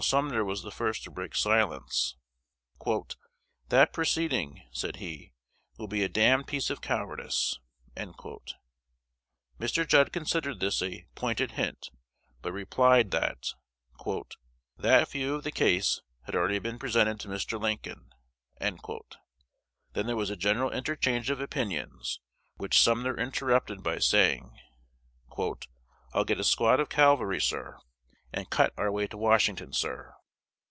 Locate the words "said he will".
4.71-5.85